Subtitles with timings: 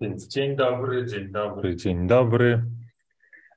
[0.00, 2.64] Więc dzień dobry, dzień dobry, dzień dobry.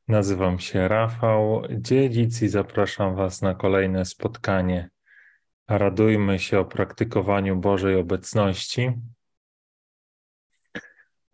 [0.08, 4.90] Nazywam się Rafał Dziedzic i zapraszam Was na kolejne spotkanie.
[5.68, 8.92] Radujmy się o praktykowaniu Bożej obecności.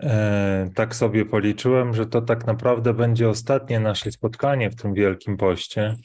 [0.03, 5.37] E, tak sobie policzyłem, że to tak naprawdę będzie ostatnie nasze spotkanie w tym Wielkim
[5.37, 5.95] Poście,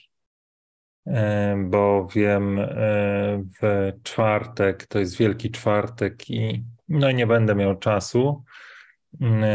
[1.07, 2.66] e, bowiem e,
[3.62, 8.45] w czwartek, to jest Wielki Czwartek i no nie będę miał czasu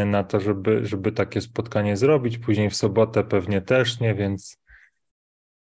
[0.06, 2.38] na to, żeby, żeby takie spotkanie zrobić.
[2.38, 4.58] Później w sobotę pewnie też nie, więc,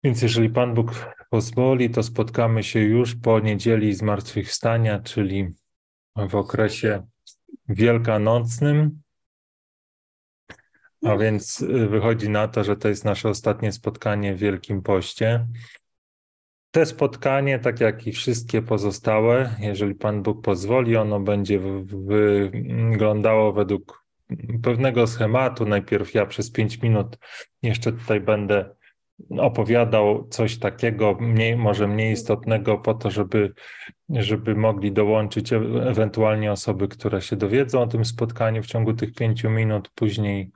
[0.04, 0.92] więc jeżeli Pan Bóg
[1.30, 5.48] pozwoli, to spotkamy się już po niedzieli zmartwychwstania, czyli
[6.16, 7.08] w okresie
[7.70, 9.02] wielkanocnym.
[11.04, 15.48] A więc wychodzi na to, że to jest nasze ostatnie spotkanie w Wielkim Poście.
[16.72, 24.06] Te spotkanie, tak jak i wszystkie pozostałe, jeżeli Pan Bóg pozwoli, ono będzie wyglądało według
[24.64, 25.66] pewnego schematu.
[25.66, 27.18] Najpierw ja przez pięć minut
[27.64, 28.76] jeszcze tutaj będę
[29.30, 33.54] opowiadał coś takiego, mniej, może mniej istotnego, po to, żeby,
[34.10, 35.58] żeby mogli dołączyć e,
[35.90, 39.90] ewentualnie osoby, które się dowiedzą o tym spotkaniu w ciągu tych pięciu minut.
[39.96, 40.52] Później,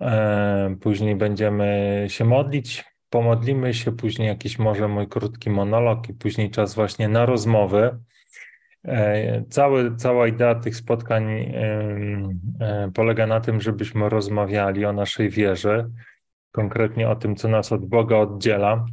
[0.00, 6.50] e, później będziemy się modlić pomodlimy się, później jakiś może mój krótki monolog i później
[6.50, 7.98] czas właśnie na rozmowę.
[8.84, 15.90] E, cały, cała idea tych spotkań e, polega na tym, żebyśmy rozmawiali o naszej wierze,
[16.52, 18.86] konkretnie o tym, co nas od Boga oddziela.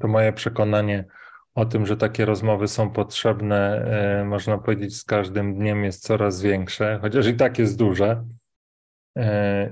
[0.00, 1.04] To moje przekonanie
[1.54, 3.84] o tym, że takie rozmowy są potrzebne,
[4.20, 8.24] e, można powiedzieć, z każdym dniem jest coraz większe, chociaż i tak jest duże.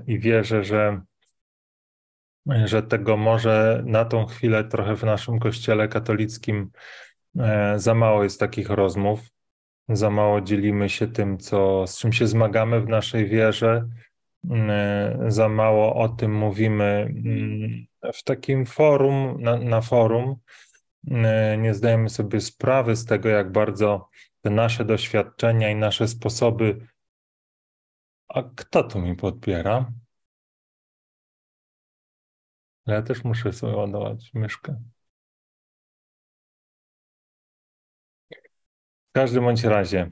[0.07, 1.01] I wierzę, że
[2.65, 6.71] że tego może na tą chwilę trochę w naszym kościele katolickim
[7.39, 9.19] e, za mało jest takich rozmów,
[9.89, 13.89] za mało dzielimy się tym, co, z czym się zmagamy w naszej wierze,
[14.51, 20.35] e, za mało o tym mówimy mm, w takim forum, na, na forum.
[21.11, 24.09] E, nie zdajemy sobie sprawy z tego, jak bardzo
[24.41, 26.87] te nasze doświadczenia i nasze sposoby.
[28.27, 29.91] A kto tu mi podbiera?
[32.89, 34.75] Ale ja też muszę sobie ładować myszkę.
[39.09, 40.11] W każdym bądź razie,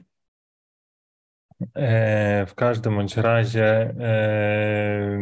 [1.74, 3.64] e, w każdym bądź razie
[4.00, 5.18] e,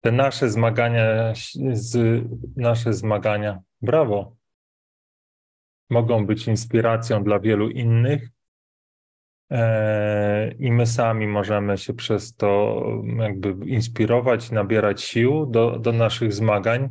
[0.00, 1.32] te nasze zmagania,
[1.72, 2.22] z,
[2.56, 4.36] nasze zmagania, brawo,
[5.90, 8.30] mogą być inspiracją dla wielu innych,
[10.58, 12.82] i my sami możemy się przez to
[13.18, 16.88] jakby inspirować, nabierać sił do, do naszych zmagań,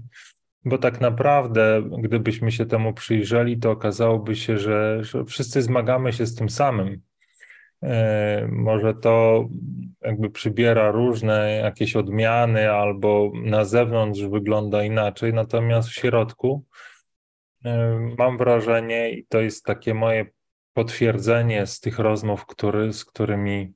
[0.66, 6.26] bo tak naprawdę, gdybyśmy się temu przyjrzeli, to okazałoby się, że, że wszyscy zmagamy się
[6.26, 7.02] z tym samym.
[7.84, 9.46] E, może to
[10.02, 16.66] jakby przybiera różne jakieś odmiany, albo na zewnątrz wygląda inaczej, natomiast w środku
[17.66, 20.26] e, mam wrażenie, i to jest takie moje
[20.76, 23.74] potwierdzenie z tych rozmów, który, z którymi,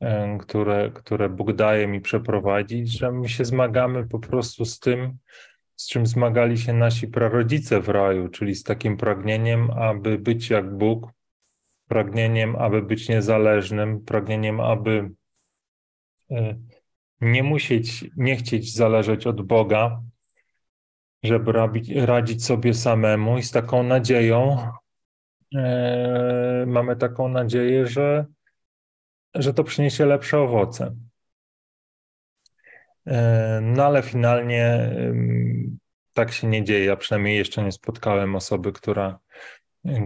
[0.00, 5.18] e, które, które Bóg daje mi przeprowadzić, że my się zmagamy po prostu z tym,
[5.76, 10.76] z czym zmagali się nasi prarodzice w raju, czyli z takim pragnieniem, aby być jak
[10.76, 11.10] Bóg,
[11.88, 15.10] pragnieniem, aby być niezależnym, pragnieniem, aby
[16.30, 16.56] e,
[17.20, 20.02] nie musieć, nie chcieć zależeć od Boga,
[21.22, 21.52] żeby
[21.94, 24.70] radzić sobie samemu i z taką nadzieją,
[26.66, 28.26] mamy taką nadzieję, że,
[29.34, 30.94] że to przyniesie lepsze owoce.
[33.06, 35.14] E, no ale finalnie e,
[36.14, 36.84] tak się nie dzieje.
[36.84, 39.18] Ja przynajmniej jeszcze nie spotkałem osoby, która,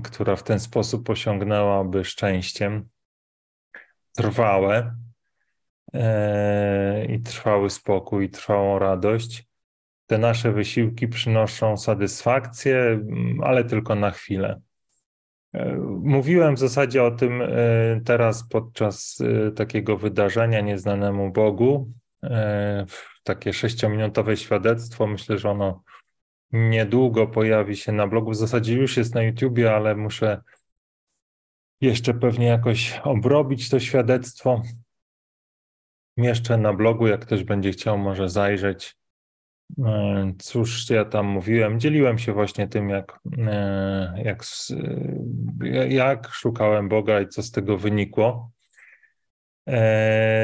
[0.05, 2.89] która w ten sposób osiągnęłaby szczęściem
[4.13, 4.97] trwałe
[5.95, 9.45] e, i trwały spokój, i trwałą radość.
[10.07, 13.01] Te nasze wysiłki przynoszą satysfakcję,
[13.43, 14.61] ale tylko na chwilę.
[16.03, 17.49] Mówiłem w zasadzie o tym e,
[18.05, 21.93] teraz podczas e, takiego wydarzenia nieznanemu Bogu.
[22.23, 22.87] E,
[23.23, 25.07] takie sześciominutowe świadectwo.
[25.07, 25.83] Myślę, że ono
[26.53, 28.31] niedługo pojawi się na blogu.
[28.31, 30.43] W zasadzie już jest na YouTubie, ale muszę
[31.81, 34.63] jeszcze pewnie jakoś obrobić to świadectwo.
[36.17, 38.97] Mieszczę na blogu, jak ktoś będzie chciał, może zajrzeć.
[39.87, 41.81] E, cóż ja tam mówiłem?
[41.81, 44.45] Dzieliłem się właśnie tym, jak, e, jak,
[45.65, 48.51] e, jak szukałem Boga i co z tego wynikło.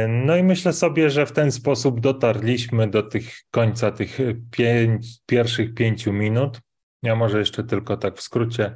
[0.08, 4.18] No i myślę sobie, że w ten sposób dotarliśmy do tych końca tych
[4.50, 6.60] pięć, pierwszych pięciu minut.
[7.02, 8.74] Ja może jeszcze tylko tak w skrócie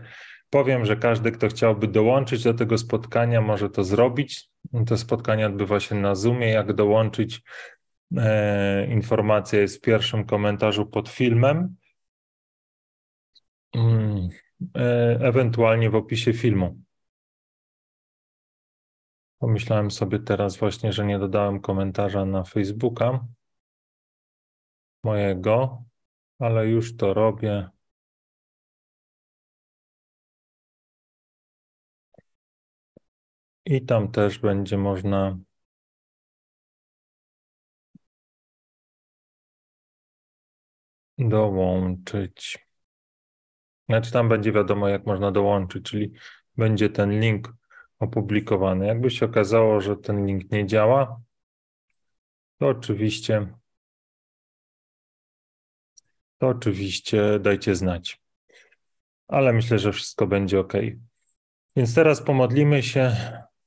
[0.54, 4.50] Powiem, że każdy, kto chciałby dołączyć do tego spotkania, może to zrobić.
[4.86, 6.48] To spotkanie odbywa się na Zoomie.
[6.48, 7.42] Jak dołączyć?
[8.18, 11.76] E, informacja jest w pierwszym komentarzu pod filmem,
[13.74, 14.28] mm,
[14.76, 16.84] e, ewentualnie w opisie filmu.
[19.38, 23.26] Pomyślałem sobie teraz właśnie, że nie dodałem komentarza na Facebooka
[25.04, 25.84] mojego,
[26.38, 27.68] ale już to robię.
[33.66, 35.38] I tam też będzie można
[41.28, 42.58] dołączyć.
[43.88, 46.12] Znaczy tam będzie wiadomo, jak można dołączyć, czyli
[46.56, 47.52] będzie ten link
[47.98, 48.86] opublikowany.
[48.86, 51.20] Jakby się okazało, że ten link nie działa,
[52.58, 53.46] to oczywiście
[56.38, 58.20] to oczywiście dajcie znać.
[59.28, 60.72] Ale myślę, że wszystko będzie ok.
[61.76, 63.16] Więc teraz pomodlimy się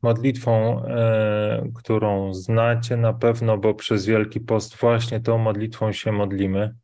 [0.01, 6.75] modlitwą, e, którą znacie na pewno, bo przez Wielki Post właśnie tą modlitwą się modlimy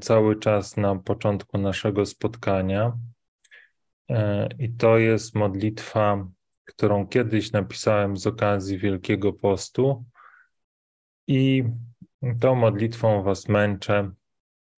[0.00, 2.98] cały czas na początku naszego spotkania.
[4.08, 6.28] E, I to jest modlitwa,
[6.64, 10.04] którą kiedyś napisałem z okazji Wielkiego Postu.
[11.26, 11.64] I
[12.40, 14.10] tą modlitwą Was męczę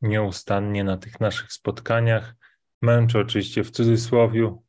[0.02, 2.34] nieustannie na tych naszych spotkaniach.
[2.82, 4.62] Męczę oczywiście w cudzysłowiu.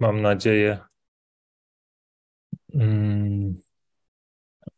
[0.00, 0.78] Mam nadzieję,
[2.74, 3.67] Mm.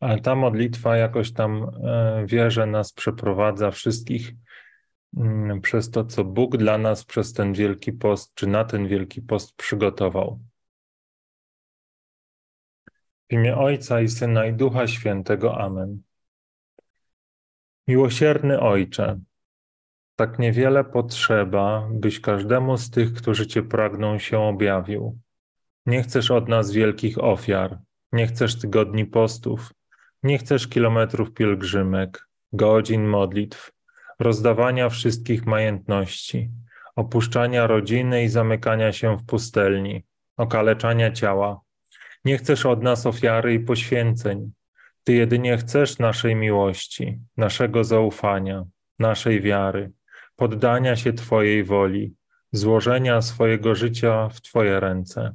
[0.00, 4.32] Ta modlitwa jakoś tam e, wierzę nas przeprowadza wszystkich
[5.16, 9.22] mm, przez to, co Bóg dla nas przez ten wielki post, czy na ten wielki
[9.22, 10.40] post przygotował.
[13.28, 15.60] W imię Ojca i Syna i Ducha Świętego.
[15.60, 16.02] Amen.
[17.88, 19.20] Miłosierny Ojcze,
[20.16, 25.18] tak niewiele potrzeba, byś każdemu z tych, którzy Cię pragną, się objawił.
[25.86, 27.78] Nie chcesz od nas wielkich ofiar,
[28.12, 29.72] nie chcesz tygodni postów,
[30.22, 33.72] nie chcesz kilometrów pielgrzymek, godzin modlitw,
[34.18, 36.50] rozdawania wszystkich majątności,
[36.96, 40.04] opuszczania rodziny i zamykania się w pustelni,
[40.36, 41.60] okaleczania ciała.
[42.24, 44.52] Nie chcesz od nas ofiary i poświęceń.
[45.04, 48.64] Ty jedynie chcesz naszej miłości, naszego zaufania,
[48.98, 49.92] naszej wiary,
[50.36, 52.14] poddania się Twojej woli,
[52.52, 55.34] złożenia swojego życia w Twoje ręce.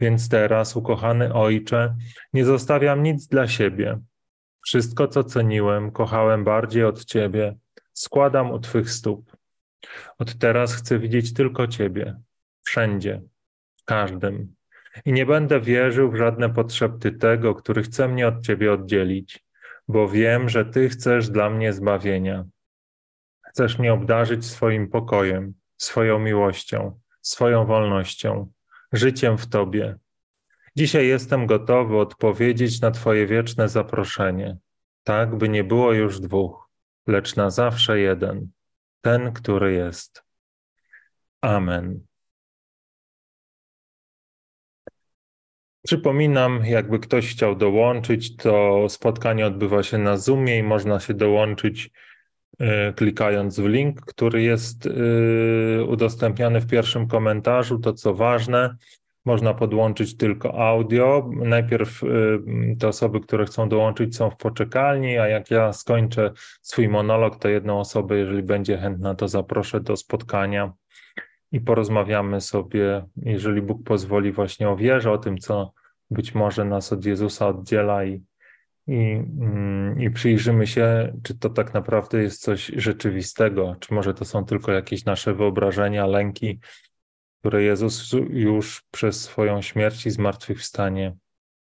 [0.00, 1.96] Więc teraz, ukochany Ojcze,
[2.32, 3.98] nie zostawiam nic dla siebie.
[4.66, 7.56] Wszystko, co ceniłem, kochałem bardziej od Ciebie,
[7.92, 9.36] składam u Twych stóp.
[10.18, 12.20] Od teraz chcę widzieć tylko Ciebie,
[12.62, 13.22] wszędzie,
[13.76, 14.54] w każdym.
[15.04, 19.44] I nie będę wierzył w żadne potrzeby tego, który chce mnie od Ciebie oddzielić,
[19.88, 22.44] bo wiem, że Ty chcesz dla mnie zbawienia.
[23.42, 28.53] Chcesz mnie obdarzyć swoim pokojem, swoją miłością, swoją wolnością
[28.96, 29.96] życiem w Tobie.
[30.76, 34.56] Dzisiaj jestem gotowy odpowiedzieć na Twoje wieczne zaproszenie,
[35.04, 36.68] tak by nie było już dwóch,
[37.06, 38.50] lecz na zawsze jeden,
[39.00, 40.22] ten, który jest.
[41.40, 42.06] Amen.
[45.82, 51.90] Przypominam, jakby ktoś chciał dołączyć, to spotkanie odbywa się na Zoomie i można się dołączyć
[52.96, 57.78] klikając w link, który jest e, udostępniony w pierwszym komentarzu.
[57.78, 58.76] To co ważne,
[59.24, 61.30] można podłączyć tylko audio.
[61.36, 62.06] Najpierw e,
[62.80, 66.32] te osoby, które chcą dołączyć, są w poczekalni, a jak ja skończę
[66.62, 70.72] swój monolog, to jedną osobę, jeżeli będzie chętna, to zaproszę do spotkania
[71.52, 75.72] i porozmawiamy sobie, jeżeli Bóg pozwoli, właśnie o wierze, o tym, co
[76.10, 78.22] być może nas od Jezusa oddziela i
[78.86, 84.24] i, mm, i przyjrzymy się, czy to tak naprawdę jest coś rzeczywistego, czy może to
[84.24, 86.60] są tylko jakieś nasze wyobrażenia, lęki,
[87.40, 91.16] które Jezus już przez swoją śmierć i zmartwychwstanie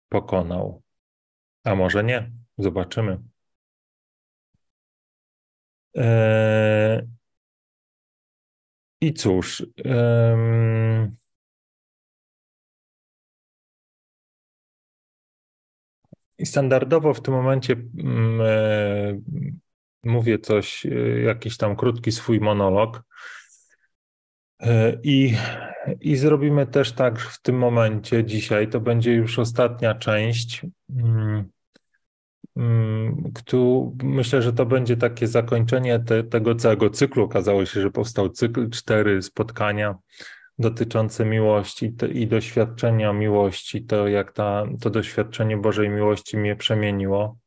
[0.09, 0.83] pokonał.
[1.65, 2.33] A może nie?
[2.59, 3.19] Zobaczymy.
[5.95, 7.17] Eee...
[9.01, 9.67] I cóż,
[16.39, 19.21] I standardowo w tym momencie mm, e,
[20.05, 23.03] mówię coś, e, jakiś tam krótki swój monolog.
[24.61, 25.35] E, I,
[26.01, 30.67] I zrobimy też tak w tym momencie, dzisiaj, to będzie już ostatnia część.
[30.97, 31.45] Mm,
[32.57, 37.25] mm, Kto, myślę, że to będzie takie zakończenie te, tego całego cyklu.
[37.25, 39.95] Okazało się, że powstał cykl, cztery spotkania
[40.59, 47.39] dotyczące miłości i doświadczenia miłości, to jak ta, to doświadczenie Bożej miłości mnie przemieniło.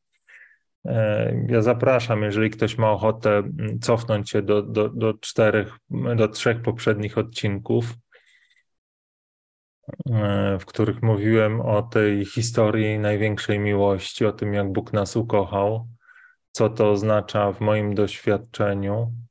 [1.48, 5.74] Ja zapraszam, jeżeli ktoś ma ochotę mm, cofnąć się do, do, do czterech,
[6.16, 7.86] do trzech poprzednich odcinków,
[10.60, 15.88] w których mówiłem o tej historii największej miłości, o tym, jak Bóg nas ukochał,
[16.52, 19.29] co to oznacza w moim doświadczeniu, e,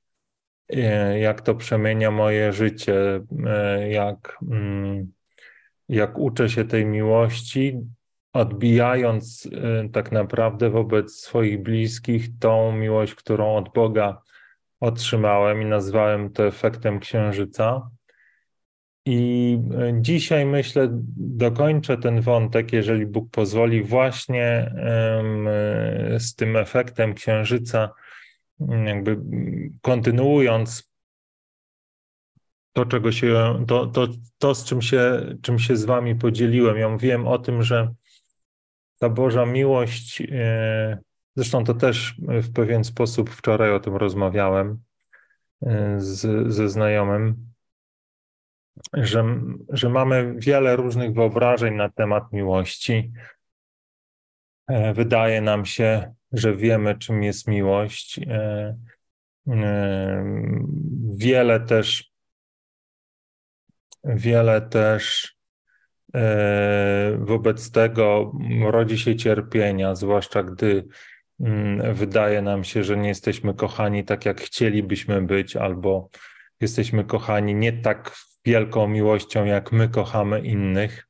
[1.20, 5.12] jak to przemienia moje życie, e, jak, mm,
[5.88, 7.80] jak uczę się tej miłości,
[8.32, 14.22] odbijając e, tak naprawdę wobec swoich bliskich tą miłość, którą od Boga
[14.80, 17.90] otrzymałem i nazwałem to efektem księżyca.
[19.06, 25.22] I e, dzisiaj myślę, dokończę ten wątek, jeżeli Bóg pozwoli, właśnie e,
[26.18, 27.90] z tym efektem księżyca,
[28.60, 29.20] jakby
[29.82, 30.92] kontynuując
[32.72, 36.76] to, czego się, to, to, to z czym się, czym się z Wami podzieliłem.
[36.76, 37.94] Ja mówiłem o tym, że
[38.98, 40.98] ta Boża miłość, e,
[41.36, 44.82] zresztą to też w pewien sposób wczoraj o tym rozmawiałem
[45.98, 47.48] z, ze znajomym
[48.92, 49.24] że,
[49.68, 53.12] że mamy wiele różnych wyobrażeń na temat miłości.
[54.66, 58.18] E, wydaje nam się, że wiemy, czym jest miłość.
[58.18, 58.76] E,
[59.48, 60.24] e,
[61.16, 62.12] wiele też,
[64.04, 65.34] wiele też
[67.18, 68.32] wobec tego
[68.70, 70.88] rodzi się cierpienia, zwłaszcza gdy
[71.40, 76.10] mm, wydaje nam się, że nie jesteśmy kochani tak, jak chcielibyśmy być, albo
[76.60, 81.07] jesteśmy kochani nie tak wielką miłością, jak my kochamy innych.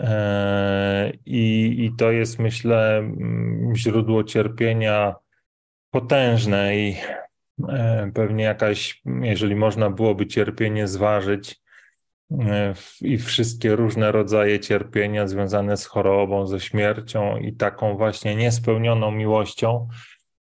[0.00, 5.14] E, I, I to jest, myślę, mm, źródło cierpienia
[5.90, 6.96] potężne i
[7.68, 11.60] e, pewnie jakaś, jeżeli można byłoby cierpienie zważyć
[12.40, 19.10] e, i wszystkie różne rodzaje cierpienia związane z chorobą, ze śmiercią i taką właśnie niespełnioną
[19.10, 19.88] miłością,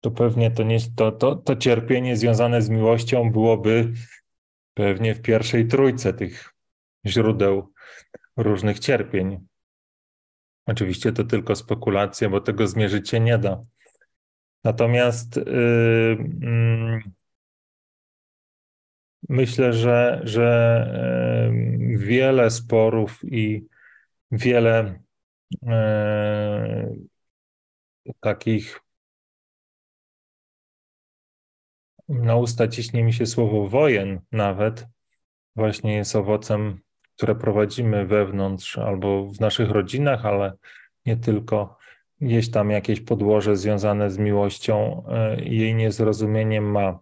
[0.00, 3.92] to pewnie to, nie, to, to, to cierpienie związane z miłością byłoby
[4.74, 6.54] pewnie w pierwszej trójce tych
[7.06, 7.72] źródeł
[8.36, 9.46] różnych cierpień.
[10.66, 13.62] Oczywiście to tylko spekulacja, bo tego zmierzyć się nie da.
[14.64, 15.44] Natomiast yy,
[16.40, 17.00] yy,
[19.28, 20.90] myślę, że, że
[21.78, 23.66] yy, wiele sporów i
[24.30, 25.02] wiele
[25.62, 27.06] yy,
[28.20, 28.80] takich
[32.08, 34.86] na usta ciśnie mi się słowo wojen nawet,
[35.56, 36.80] właśnie jest owocem,
[37.16, 40.52] które prowadzimy wewnątrz albo w naszych rodzinach, ale
[41.06, 41.78] nie tylko.
[42.20, 46.98] Gdzieś tam jakieś podłoże związane z miłością e, jej niezrozumieniem ma.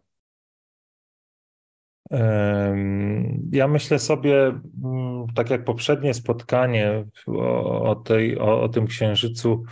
[3.53, 9.65] Ja myślę sobie, mm, tak jak poprzednie spotkanie o, o, tej, o, o tym księżycu,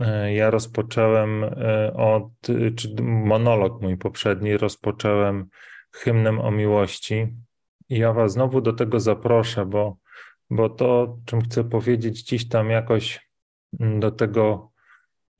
[0.00, 2.28] E, ja rozpocząłem e, od,
[2.76, 5.48] czy monolog mój poprzedni, rozpocząłem
[5.92, 7.26] hymnem o miłości.
[7.88, 9.96] I ja Was znowu do tego zaproszę, bo,
[10.50, 13.28] bo to, czym chcę powiedzieć, dziś tam jakoś
[13.80, 14.72] mm, do tego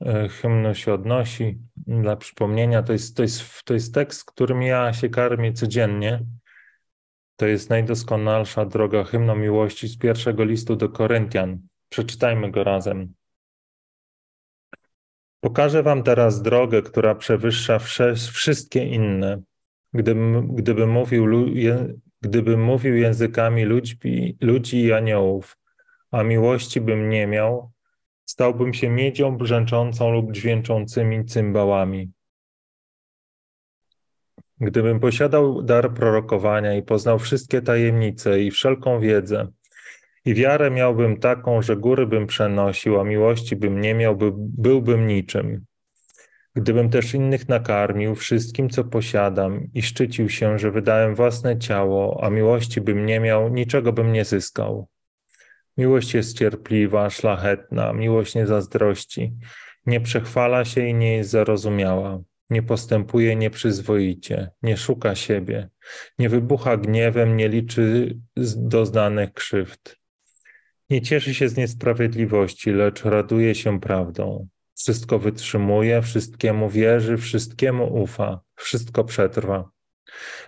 [0.01, 1.59] e, hymnu się odnosi.
[1.77, 6.25] Dla przypomnienia, to jest, to jest, to jest tekst, którym ja się karmię codziennie.
[7.35, 11.59] To jest najdoskonalsza droga hymno miłości z pierwszego listu do Koryntian.
[11.89, 13.13] Przeczytajmy go razem.
[15.39, 17.79] Pokażę wam teraz drogę, która przewyższa
[18.33, 19.41] wszystkie inne.
[19.93, 21.25] Gdybym, gdybym, mówił,
[22.21, 23.97] gdybym mówił językami ludzi,
[24.41, 25.57] ludzi i aniołów,
[26.11, 27.71] a miłości bym nie miał,
[28.25, 32.11] stałbym się miedzią brzęczącą lub dźwięczącymi cymbałami.
[34.61, 39.47] Gdybym posiadał dar prorokowania i poznał wszystkie tajemnice i wszelką wiedzę,
[40.25, 45.07] i wiarę miałbym taką, że góry bym przenosił, a miłości bym nie miał, by, byłbym
[45.07, 45.65] niczym.
[46.55, 52.29] Gdybym też innych nakarmił wszystkim, co posiadam i szczycił się, że wydałem własne ciało, a
[52.29, 54.87] miłości bym nie miał, niczego bym nie zyskał.
[55.77, 59.33] Miłość jest cierpliwa, szlachetna, miłość nie zazdrości,
[59.85, 65.69] nie przechwala się i nie jest zarozumiała, nie postępuje nieprzyzwoicie, nie szuka siebie,
[66.19, 68.17] nie wybucha gniewem, nie liczy
[68.55, 69.99] doznanych krzywd.
[70.89, 74.47] Nie cieszy się z niesprawiedliwości, lecz raduje się prawdą.
[74.79, 79.69] Wszystko wytrzymuje, wszystkiemu wierzy, wszystkiemu ufa, wszystko przetrwa.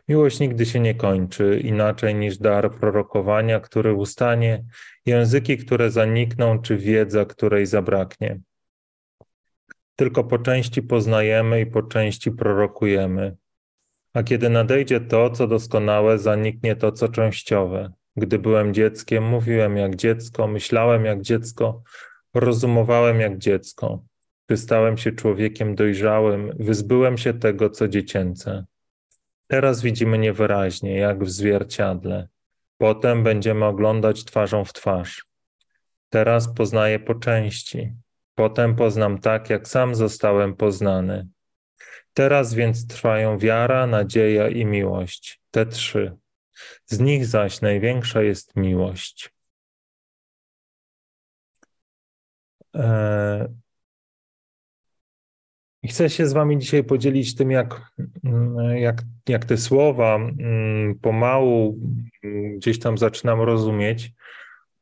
[0.08, 4.64] Miłość nigdy się nie kończy, inaczej niż dar prorokowania, który ustanie,
[5.06, 8.40] języki, które zanikną, czy wiedza, której zabraknie.
[9.96, 13.36] Tylko po części poznajemy i po części prorokujemy.
[14.14, 17.92] A kiedy nadejdzie to, co doskonałe, zaniknie to, co częściowe.
[18.16, 21.84] Gdy byłem dzieckiem, mówiłem jak dziecko, myślałem jak dziecko,
[22.34, 24.04] rozumowałem jak dziecko.
[24.52, 28.66] Gdy stałem się człowiekiem dojrzałym, wyzbyłem się tego, co dziecięce.
[29.48, 32.28] Teraz widzimy niewyraźnie, jak w zwierciadle.
[32.78, 35.26] Potem będziemy oglądać twarzą w twarz.
[36.10, 37.94] Teraz poznaję po części.
[38.36, 41.28] Potem poznam tak, jak sam zostałem poznany.
[42.14, 45.42] Teraz więc trwają wiara, nadzieja i miłość.
[45.52, 46.18] Te trzy.
[46.86, 49.34] Z nich zaś największa jest miłość.
[55.90, 57.82] Chcę się z Wami dzisiaj podzielić tym, jak,
[58.24, 61.80] mm, jak, jak te słowa mm, pomału
[62.24, 64.12] mm, gdzieś tam zaczynam rozumieć.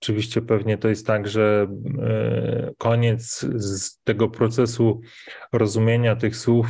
[0.02, 1.68] Oczywiście pewnie to jest tak, że
[2.02, 5.02] e, koniec z tego procesu
[5.54, 6.68] rozumienia tych słów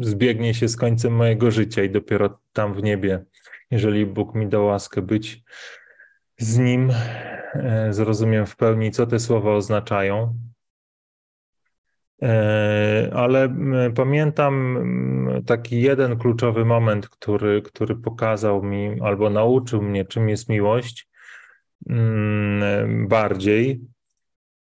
[0.00, 3.24] zbiegnie się z końcem mojego życia i dopiero tam w niebie,
[3.70, 5.42] jeżeli Bóg mi da łaskę być
[6.38, 6.90] z Nim,
[7.54, 10.38] e, zrozumiem w pełni, co te słowa oznaczają.
[12.22, 13.54] E, ale
[13.94, 14.78] pamiętam
[15.46, 21.08] taki jeden kluczowy moment, który, który pokazał mi albo nauczył mnie, czym jest miłość
[23.08, 23.80] bardziej.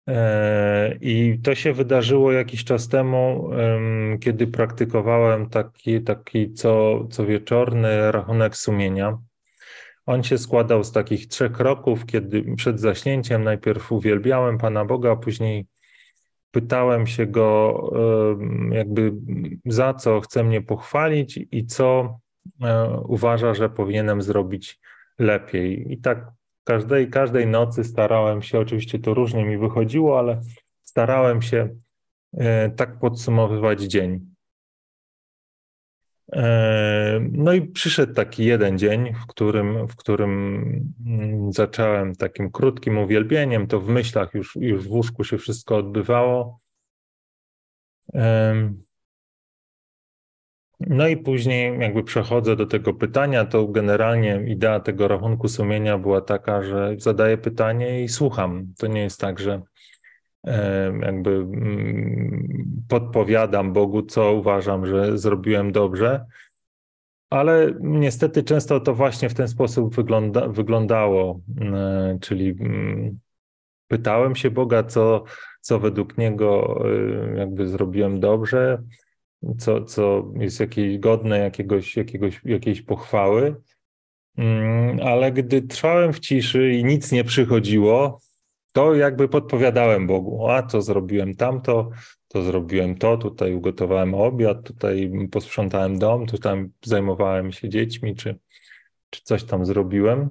[0.08, 3.50] E, I to się wydarzyło jakiś czas temu,
[4.22, 9.18] kiedy praktykowałem taki, taki co, co wieczorny rachunek sumienia.
[10.06, 15.16] On się składał z takich trzech kroków, kiedy przed zaśnięciem najpierw uwielbiałem Pana Boga, a
[15.16, 15.66] później
[16.56, 17.92] pytałem się go,
[18.72, 19.14] jakby
[19.66, 22.20] za co chce mnie pochwalić i co
[22.64, 24.80] e, uważa, że powinienem zrobić
[25.20, 25.94] lepiej.
[25.94, 26.32] I tak
[26.64, 30.42] każdej, każdej nocy starałem się, oczywiście to różnie mi wychodziło, ale
[30.84, 31.70] starałem się
[32.34, 34.35] e, tak podsumowywać dzień.
[36.36, 40.62] E, no i przyszedł taki jeden dzień, w którym, w którym
[41.06, 46.60] mm, zacząłem takim krótkim uwielbieniem, to w myślach już, już w łóżku się wszystko odbywało.
[50.80, 56.22] No i później jakby przechodzę do tego pytania, to generalnie idea tego rachunku sumienia była
[56.22, 58.74] taka, że zadaję pytanie i słucham.
[58.78, 59.62] To nie jest tak, że
[61.02, 62.48] jakby mm,
[62.88, 66.26] podpowiadam Bogu, co uważam, że zrobiłem dobrze,
[67.30, 71.40] ale niestety często to właśnie w ten sposób wygląda, wyglądało,
[72.22, 73.20] czyli mm,
[73.88, 75.24] pytałem się Boga, co,
[75.62, 76.80] co według Niego
[77.34, 78.84] e, jakby zrobiłem dobrze,
[79.58, 83.56] co, co jest jakieś godne jakiegoś, jakiegoś, jakiejś pochwały.
[84.38, 88.20] Mm, ale gdy trwałem w ciszy i nic nie przychodziło,
[88.76, 91.90] to jakby podpowiadałem Bogu, a co zrobiłem tamto,
[92.28, 98.40] to zrobiłem to, tutaj ugotowałem obiad, tutaj posprzątałem dom, tutaj zajmowałem się dziećmi, czy,
[99.10, 100.30] czy coś tam zrobiłem.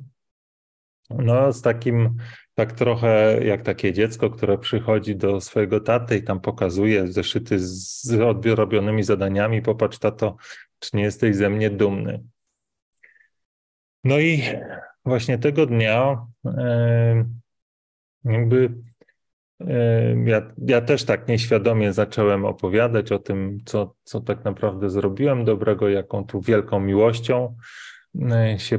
[1.11, 2.17] No, z takim,
[2.55, 8.21] tak trochę jak takie dziecko, które przychodzi do swojego taty i tam pokazuje zeszyty z
[8.21, 9.63] odrobionymi zadaniami.
[9.63, 10.37] Popatrz, tato,
[10.79, 12.25] czy nie jesteś ze mnie dumny?
[14.05, 14.43] No i
[15.05, 17.44] właśnie tego dnia e,
[18.25, 18.75] jakby
[19.61, 25.45] e, ja, ja też tak nieświadomie zacząłem opowiadać o tym, co, co tak naprawdę zrobiłem
[25.45, 27.55] dobrego, jaką tu wielką miłością
[28.23, 28.79] E, się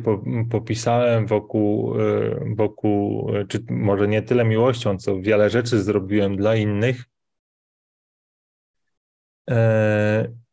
[0.52, 7.06] popisałem wokół, e, wokół, czy może nie tyle miłością, co wiele rzeczy zrobiłem dla innych.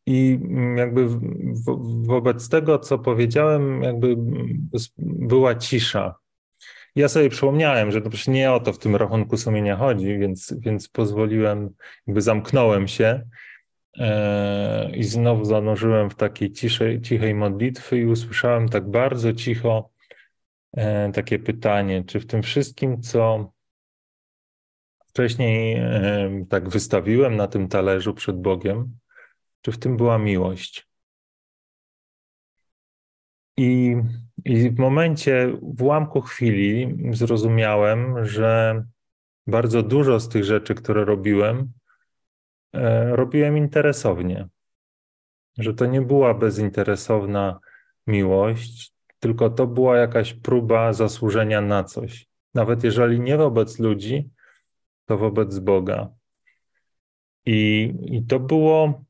[0.05, 0.39] I
[0.77, 1.07] jakby
[2.05, 4.15] wobec tego, co powiedziałem, jakby
[4.97, 6.15] była cisza.
[6.95, 10.53] Ja sobie przypomniałem, że to przecież nie o to w tym rachunku sumienia chodzi, więc,
[10.59, 11.69] więc pozwoliłem,
[12.07, 13.23] jakby zamknąłem się
[13.97, 19.89] E, I znowu zanurzyłem w takiej ciszej, cichej modlitwy i usłyszałem tak bardzo cicho
[20.71, 23.51] e, takie pytanie, czy w tym wszystkim, co
[25.07, 28.97] wcześniej e, tak wystawiłem na tym talerzu przed Bogiem,
[29.61, 30.87] czy w tym była miłość?
[33.57, 33.95] I,
[34.45, 38.83] I w momencie, w ułamku chwili zrozumiałem, że
[39.47, 41.73] bardzo dużo z tych rzeczy, które robiłem,
[42.73, 44.47] E, robiłem interesownie.
[45.57, 47.59] Że to nie była bezinteresowna
[48.07, 52.27] miłość, tylko to była jakaś próba zasłużenia na coś.
[52.53, 54.29] Nawet jeżeli nie wobec ludzi,
[55.05, 56.09] to wobec Boga.
[57.45, 59.03] I, i to było,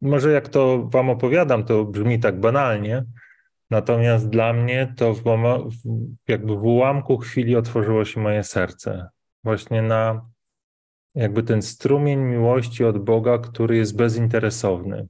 [0.00, 3.04] może jak to Wam opowiadam, to brzmi tak banalnie,
[3.70, 5.22] natomiast dla mnie to w,
[6.28, 9.08] jakby w ułamku chwili otworzyło się moje serce.
[9.44, 10.30] Właśnie na
[11.14, 15.08] jakby ten strumień miłości od Boga, który jest bezinteresowny.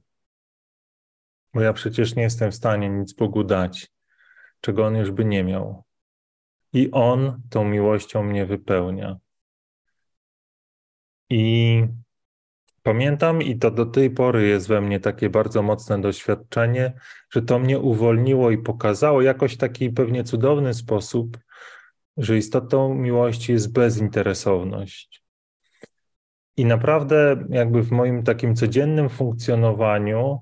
[1.53, 3.91] Bo ja przecież nie jestem w stanie nic Bogu dać,
[4.61, 5.83] czego On już by nie miał.
[6.73, 9.17] I On tą miłością mnie wypełnia.
[11.29, 11.83] I
[12.83, 16.93] Pamiętam i to do tej pory jest we mnie takie bardzo mocne doświadczenie,
[17.29, 21.37] że to mnie uwolniło i pokazało jakoś taki pewnie cudowny sposób,
[22.17, 25.23] że istotą miłości jest bezinteresowność.
[26.57, 30.39] I naprawdę, jakby w moim takim codziennym funkcjonowaniu,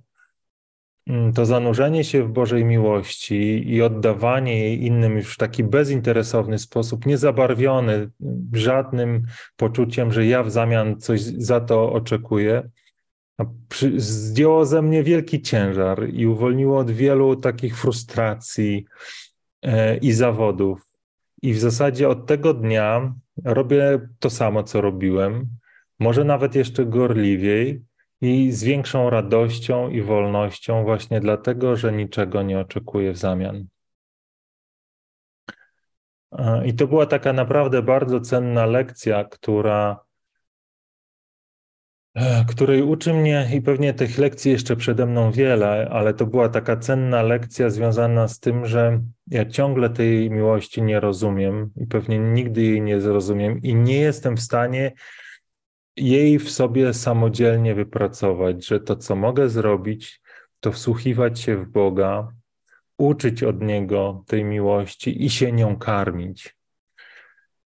[1.36, 7.06] to zanurzenie się w Bożej miłości i oddawanie jej innym już w taki bezinteresowny sposób,
[7.06, 8.10] niezabarwiony
[8.54, 12.70] żadnym poczuciem, że ja w zamian coś za to oczekuję,
[13.98, 18.86] zdjęło ze mnie wielki ciężar i uwolniło od wielu takich frustracji
[19.62, 20.82] e, i zawodów.
[21.42, 25.48] I w zasadzie od tego dnia robię to samo, co robiłem,
[26.00, 27.82] może nawet jeszcze gorliwiej
[28.22, 33.66] i z większą radością i wolnością, właśnie dlatego, że niczego nie oczekuję w zamian.
[36.66, 40.00] I to była taka naprawdę bardzo cenna lekcja, która
[42.16, 46.50] E, której uczy mnie i pewnie tych lekcji jeszcze przede mną wiele, ale to była
[46.50, 52.20] taka cenna lekcja związana z tym, że ja ciągle tej miłości nie rozumiem i pewnie
[52.20, 54.92] nigdy jej nie zrozumiem i nie jestem w stanie
[56.00, 60.22] jej w sobie samodzielnie wypracować, że to, co mogę zrobić,
[60.60, 62.34] to wsłuchiwać się w Boga,
[62.98, 66.56] uczyć od Niego tej miłości i się nią karmić.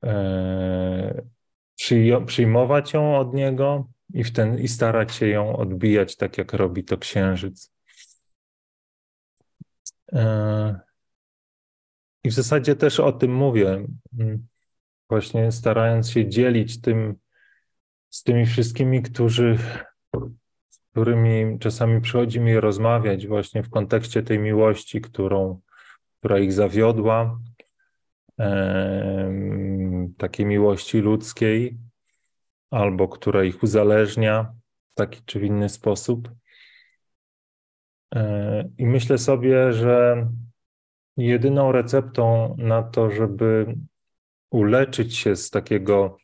[0.02, 1.22] Eee,
[2.26, 6.84] przyjmować ją od Niego, i, w ten, i starać się ją odbijać tak, jak robi
[6.84, 7.72] to księżyc.
[10.12, 10.80] E,
[12.24, 13.86] I w zasadzie też o tym mówię,
[15.08, 17.16] właśnie starając się dzielić tym
[18.10, 19.58] z tymi wszystkimi, którzy,
[20.68, 25.60] z którymi czasami przychodzi mi rozmawiać właśnie w kontekście tej miłości, którą,
[26.18, 27.38] która ich zawiodła,
[30.18, 31.78] takiej miłości ludzkiej,
[32.70, 34.54] albo która ich uzależnia
[34.92, 36.30] w taki czy w inny sposób.
[38.14, 40.26] E, I myślę sobie, że
[41.16, 43.74] jedyną receptą na to, żeby
[44.50, 46.16] uleczyć się z takiego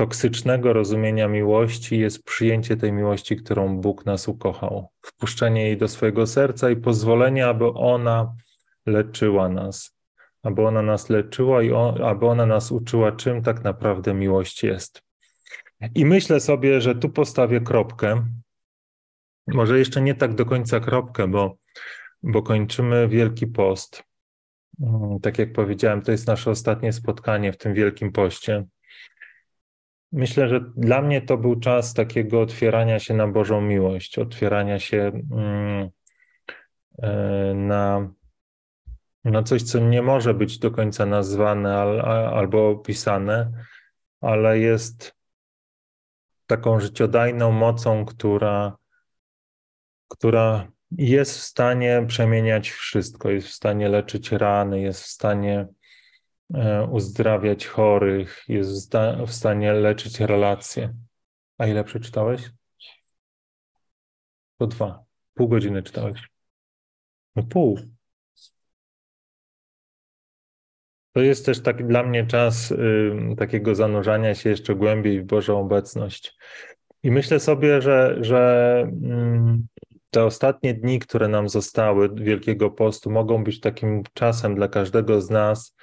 [0.00, 6.26] toksycznego rozumienia miłości, jest przyjęcie tej miłości, którą Bóg nas ukochał, wpuszczenie jej do swojego
[6.26, 8.34] serca i pozwolenie, aby ona
[8.86, 9.96] leczyła nas,
[10.42, 15.02] aby ona nas leczyła i on, aby ona nas uczyła, czym tak naprawdę miłość jest.
[15.94, 18.26] I myślę sobie, że tu postawię kropkę.
[19.46, 21.56] Może jeszcze nie tak do końca kropkę, bo,
[22.22, 24.02] bo kończymy Wielki Post.
[24.80, 28.64] Mm, tak jak powiedziałem, to jest nasze ostatnie spotkanie w tym Wielkim Poście.
[30.12, 35.12] Myślę, że dla mnie to był czas takiego otwierania się na Bożą miłość, otwierania się
[35.32, 35.90] mm,
[37.02, 38.12] e, na,
[39.24, 41.78] na coś, co nie może być do końca nazwane
[42.32, 43.52] albo opisane,
[44.20, 45.14] ale jest
[46.46, 48.76] taką życiodajną mocą, która,
[50.08, 55.66] która jest w stanie przemieniać wszystko, jest w stanie leczyć rany, jest w stanie
[56.90, 60.94] uzdrawiać chorych, jest w, sta w stanie leczyć relacje.
[61.58, 62.50] A ile przeczytałeś?
[64.58, 65.04] To dwa.
[65.34, 66.28] Pół godziny czytałeś.
[67.36, 67.78] No pół.
[71.12, 75.60] To jest też tak dla mnie czas y, takiego zanurzania się jeszcze głębiej w Bożą
[75.60, 76.36] obecność.
[77.02, 83.44] I myślę sobie, że, że y, te ostatnie dni, które nam zostały Wielkiego Postu, mogą
[83.44, 85.76] być takim czasem dla każdego z nas,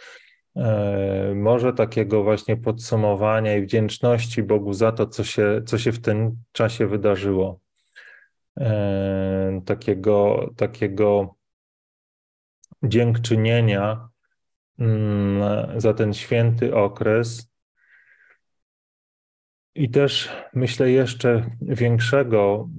[1.36, 6.44] może takiego właśnie podsumowania i wdzięczności Bogu za to, co się, co się w tym
[6.52, 7.60] czasie wydarzyło.
[8.60, 11.36] E, takiego, takiego
[12.84, 14.10] dziękczynienia
[14.80, 17.52] Mm, za ten święty okres.
[19.76, 22.70] I też myślę jeszcze większego,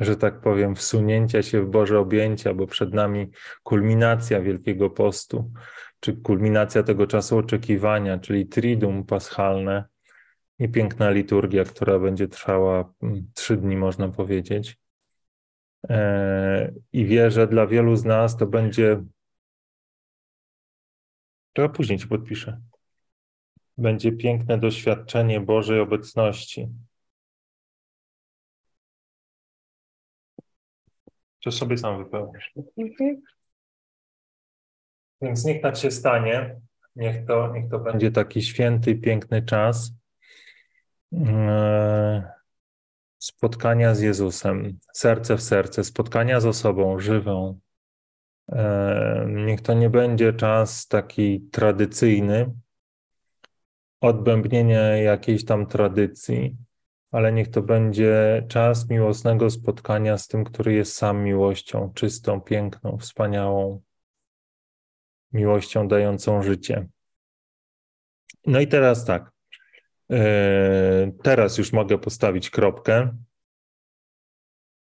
[0.00, 3.30] że tak powiem, wsunięcia się w Boże objęcia, bo przed nami
[3.62, 5.52] kulminacja Wielkiego Postu,
[6.00, 9.84] czy kulminacja tego czasu oczekiwania, czyli Triduum Paschalne
[10.58, 14.78] i piękna liturgia, która będzie trwała mm, trzy dni, można powiedzieć.
[15.88, 19.02] E, I wierzę, dla wielu z nas to będzie
[21.52, 22.60] to później ci podpiszę.
[23.78, 26.68] Będzie piękne doświadczenie Bożej obecności.
[31.44, 32.54] To sobie sam wypełnisz.
[35.22, 36.60] Więc niech tak się stanie.
[36.96, 39.92] Niech to, niech to będzie taki święty, piękny czas
[41.12, 42.22] eee,
[43.18, 47.60] spotkania z Jezusem, serce w serce, spotkania z osobą żywą,
[49.26, 52.54] Niech to nie będzie czas taki tradycyjny,
[54.00, 56.56] odbębnienia jakiejś tam tradycji,
[57.10, 62.98] ale niech to będzie czas miłosnego spotkania z tym, który jest sam miłością, czystą, piękną,
[62.98, 63.82] wspaniałą,
[65.32, 66.88] miłością dającą życie.
[68.46, 69.30] No i teraz tak.
[70.10, 73.16] E, teraz już mogę postawić kropkę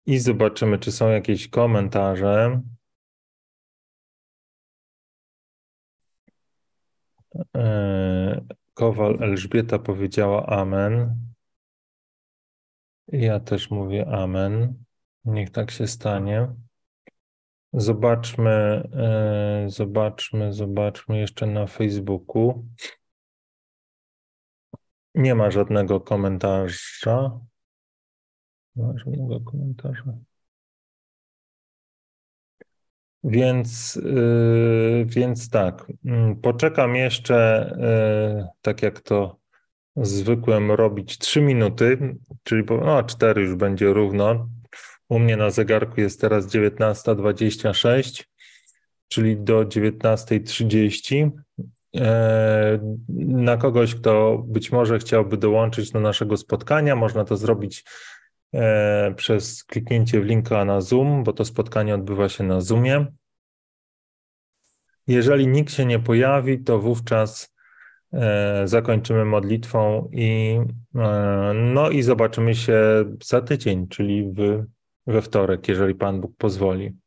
[0.06, 2.62] i zobaczymy, czy są jakieś komentarze.
[7.56, 11.27] E, Kowal Elżbieta powiedziała Amen.
[13.08, 14.84] Ja też mówię Amen.
[15.26, 16.48] Niech tak się stanie.
[17.74, 18.52] Zobaczmy,
[18.94, 22.66] e, zobaczmy, zobaczmy jeszcze na Facebooku.
[25.16, 27.40] Nie ma żadnego komentarza.
[28.76, 30.14] Nie ma żadnego komentarza.
[33.24, 37.70] Więc, yy, więc tak, mm, poczekam jeszcze,
[38.38, 39.40] yy, tak jak to
[40.02, 44.50] zwykłem robić, 3 minuty, czyli no, 4 już będzie równo.
[45.10, 48.24] U mnie na zegarku jest teraz 19.26,
[49.08, 51.32] czyli do 19.30.
[51.96, 52.80] E,
[53.20, 57.84] na kogoś, kto być może chciałby dołączyć do naszego spotkania, można to zrobić
[58.54, 63.06] e, przez kliknięcie w linka na Zoom, bo to spotkanie odbywa się na Zoomie.
[65.08, 67.57] Jeżeli nikt się nie pojawi, to wówczas
[68.66, 70.60] zakończymy modlitwą i,
[71.54, 74.66] no i zobaczymy się za tydzień, czyli w,
[75.08, 76.98] we wtorek, jeżeli Pan Bóg pozwoli.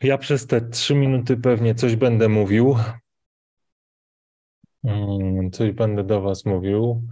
[0.00, 2.76] Ja przez te trzy minuty pewnie coś będę mówił.
[4.84, 7.08] Mm, coś będę do Was mówił.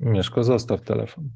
[0.00, 1.30] Mieszko, zostaw telefon.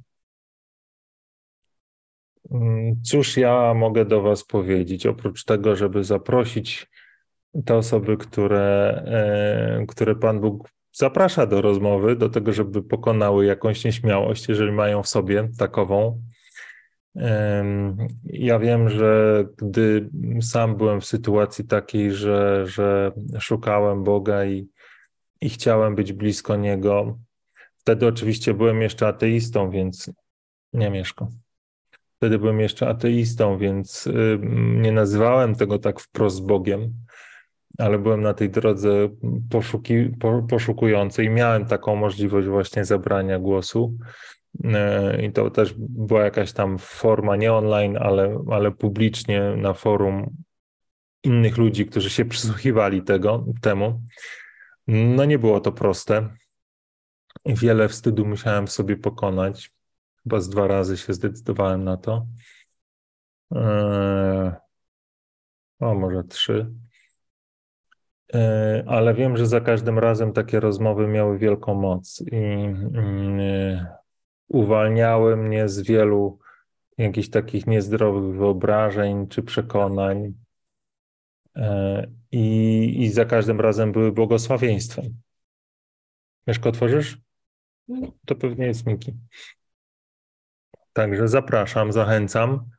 [2.51, 6.87] Mm, cóż ja mogę do Was powiedzieć, oprócz tego, żeby zaprosić
[7.65, 13.85] te osoby, które, e, które Pan Bóg zaprasza do rozmowy, do tego, żeby pokonały jakąś
[13.85, 16.23] nieśmiałość, jeżeli mają w sobie takową.
[18.25, 20.11] Ja wiem, że gdy
[20.41, 24.69] sam byłem w sytuacji takiej, że, że szukałem Boga i,
[25.41, 27.19] i chciałem być blisko Niego,
[27.77, 30.11] wtedy oczywiście byłem jeszcze ateistą, więc
[30.73, 31.29] nie mieszkam.
[32.17, 34.09] Wtedy byłem jeszcze ateistą, więc
[34.75, 36.93] nie nazywałem tego tak wprost Bogiem,
[37.81, 39.09] ale byłem na tej drodze
[39.51, 40.11] poszuki,
[40.49, 41.31] poszukującej.
[41.31, 43.99] Miałem taką możliwość właśnie zabrania głosu.
[44.65, 50.37] E, I to też była jakaś tam forma, nie online, ale, ale publicznie na forum
[51.23, 54.01] innych ludzi, którzy się przysłuchiwali tego, temu.
[54.87, 56.29] No nie było to proste.
[57.47, 59.73] Wiele wstydu musiałem sobie pokonać.
[60.23, 62.27] Chyba z dwa razy się zdecydowałem na to.
[63.55, 64.57] E,
[65.81, 66.71] o, może trzy.
[68.35, 73.87] E, ale wiem, że za każdym razem takie rozmowy miały wielką moc i mm,
[74.49, 76.39] uwalniały mnie z wielu
[76.99, 80.35] jakichś takich niezdrowych wyobrażeń czy przekonań.
[81.57, 85.05] E, I, I za każdym razem były błogosławieństwem.
[86.47, 87.19] Mieszko, otworzysz?
[88.27, 89.15] To pewnie jest Miki.
[90.93, 92.71] Także zapraszam, zachęcam.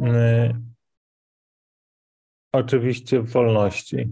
[0.00, 0.60] E,
[2.52, 4.08] oczywiście w wolności.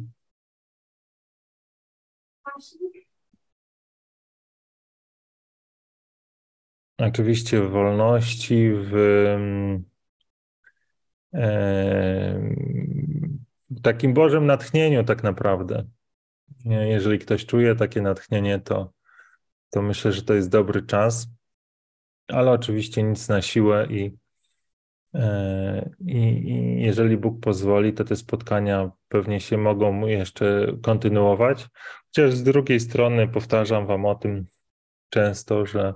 [6.98, 8.94] Oczywiście w wolności, w,
[13.83, 15.85] takim Bożym natchnieniu, tak naprawdę.
[16.64, 18.92] Jeżeli ktoś czuje takie natchnienie, to,
[19.70, 21.28] to myślę, że to jest dobry czas,
[22.28, 24.16] ale oczywiście nic na siłę i,
[25.14, 31.68] e, i, i jeżeli Bóg pozwoli, to te spotkania pewnie się mogą jeszcze kontynuować.
[32.07, 34.46] Chociaż z drugiej strony powtarzam Wam o tym
[35.11, 35.94] często, że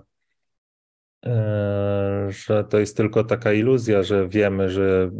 [2.28, 5.11] że to jest tylko taka iluzja, że wiemy, że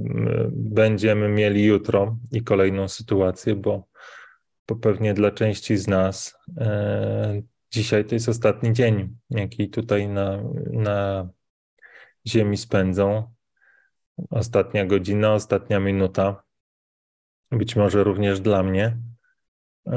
[0.53, 3.89] będziemy mieli jutro i kolejną sytuację, bo,
[4.69, 10.43] bo pewnie dla części z nas e, dzisiaj to jest ostatni dzień, jaki tutaj na,
[10.73, 11.29] na
[12.27, 13.35] Ziemi spędzą.
[14.31, 16.43] Ostatnia godzina, ostatnia minuta,
[17.53, 18.97] być może również dla mnie.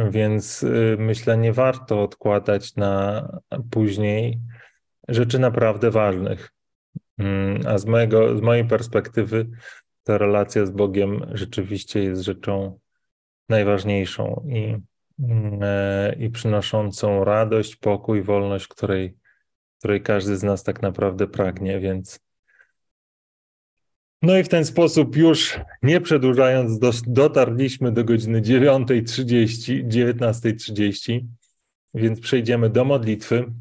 [0.10, 3.28] Więc y, myślę, nie warto odkładać na
[3.72, 4.40] później
[5.08, 6.52] rzeczy naprawdę ważnych.
[7.18, 9.50] Mm, a z, mojego, z mojej perspektywy
[10.04, 12.80] ta relacja z Bogiem rzeczywiście jest rzeczą
[13.50, 14.78] najważniejszą i,
[15.24, 19.18] mm, e, i przynoszącą radość, pokój, wolność, której,
[19.80, 22.20] której każdy z nas tak naprawdę pragnie, więc
[24.22, 31.20] no i w ten sposób już nie przedłużając, do, dotarliśmy do godziny 9.30, 19.30,
[31.94, 33.52] więc przejdziemy do modlitwy.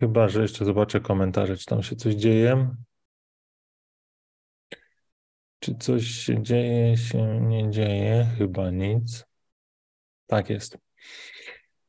[0.00, 2.74] Chyba, że jeszcze zobaczę komentarze, czy tam się coś dzieje.
[5.58, 8.26] Czy coś się dzieje, się nie dzieje?
[8.38, 9.26] Chyba nic.
[10.26, 10.78] Tak jest.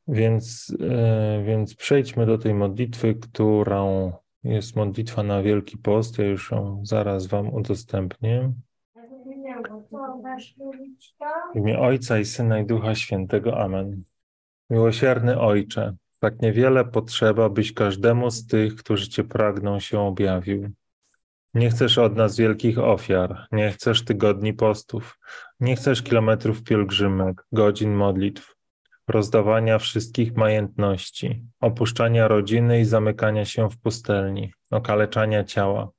[0.07, 4.11] Więc, e, więc przejdźmy do tej modlitwy, którą
[4.43, 6.17] jest modlitwa na Wielki Post.
[6.17, 8.53] Ja już ją zaraz Wam udostępnię.
[11.53, 13.57] W imię Ojca i Syna i Ducha Świętego.
[13.57, 14.03] Amen.
[14.69, 20.69] Miłosierny Ojcze, tak niewiele potrzeba, byś każdemu z tych, którzy Cię pragną, się objawił.
[21.53, 25.19] Nie chcesz od nas wielkich ofiar, nie chcesz tygodni postów,
[25.59, 28.55] nie chcesz kilometrów pielgrzymek, godzin modlitw,
[29.07, 35.89] rozdawania wszystkich majątności, opuszczania rodziny i zamykania się w pustelni, okaleczania ciała.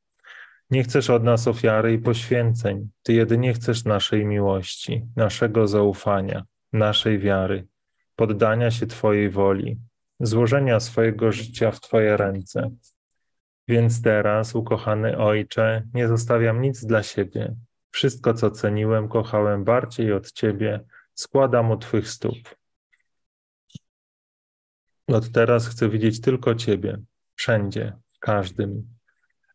[0.71, 7.19] Nie chcesz od nas ofiary i poświęceń, Ty jedynie chcesz naszej miłości, naszego zaufania, naszej
[7.19, 7.67] wiary,
[8.17, 9.79] poddania się Twojej woli,
[10.20, 12.70] złożenia swojego życia w Twoje ręce.
[13.68, 17.55] Więc teraz, ukochany Ojcze, nie zostawiam nic dla siebie.
[17.90, 20.81] Wszystko, co ceniłem, kochałem bardziej od Ciebie,
[21.14, 22.57] składam u Twych stóp.
[25.07, 26.98] Od teraz chcę widzieć tylko Ciebie,
[27.35, 28.88] wszędzie, w każdym.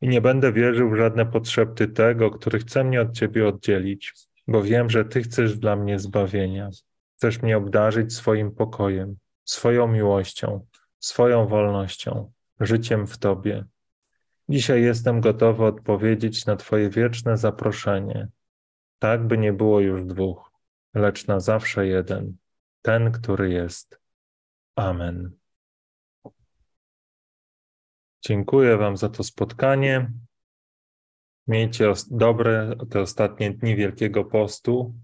[0.01, 4.13] I nie będę wierzył w żadne potrzeby tego, który chce mnie od Ciebie oddzielić,
[4.47, 6.69] bo wiem, że Ty chcesz dla mnie zbawienia.
[7.17, 9.15] Chcesz mnie obdarzyć swoim pokojem,
[9.51, 10.67] swoją miłością,
[10.99, 13.65] swoją wolnością, życiem w Tobie.
[14.49, 18.27] Dzisiaj jestem gotowy odpowiedzieć na Twoje wieczne zaproszenie,
[18.99, 20.51] tak by nie było już dwóch,
[20.93, 22.37] lecz na zawsze jeden,
[22.81, 23.99] ten, który jest.
[24.75, 25.31] Amen.
[28.21, 30.11] Dziękuję Wam za to spotkanie.
[31.47, 34.95] Miejcie dobre te ostatnie dni Wielkiego Postu,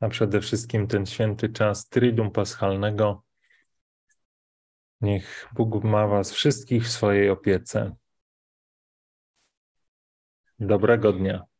[0.00, 3.22] a przede wszystkim ten święty czas Triduum Paschalnego.
[5.02, 7.96] Niech Bóg ma Was wszystkich w swojej opiece.
[10.58, 11.51] Dobrego dnia.